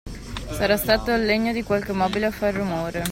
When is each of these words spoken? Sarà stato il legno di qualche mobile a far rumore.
Sarà 0.49 0.77
stato 0.77 1.11
il 1.11 1.25
legno 1.25 1.53
di 1.53 1.61
qualche 1.61 1.91
mobile 1.93 2.25
a 2.25 2.31
far 2.31 2.55
rumore. 2.55 2.99